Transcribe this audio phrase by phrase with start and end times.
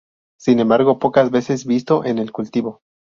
[0.39, 2.81] Sin embargo pocas veces visto en el cultivo.